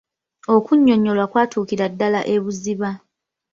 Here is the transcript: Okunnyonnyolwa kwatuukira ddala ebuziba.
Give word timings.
Okunnyonnyolwa 0.55 1.25
kwatuukira 1.31 1.85
ddala 1.91 2.19
ebuziba. 2.35 2.89